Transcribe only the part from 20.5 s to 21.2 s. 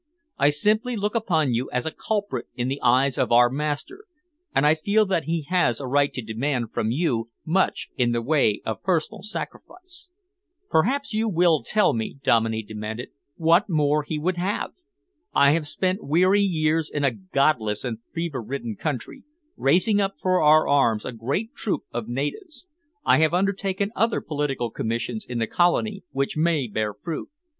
arms a